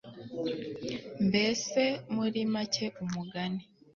[1.27, 1.81] mbese
[2.15, 3.63] muri make umugani